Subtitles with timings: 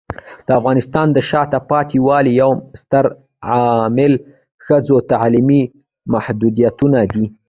[0.45, 2.51] د افغانستان د شاته پاتې والي یو
[2.81, 3.05] ستر
[3.49, 4.13] عامل
[4.65, 5.61] ښځو تعلیمي
[6.13, 7.25] محدودیتونه دي.